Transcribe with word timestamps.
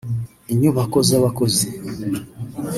inyubako 0.51 0.97
z’abakozi 1.07 1.65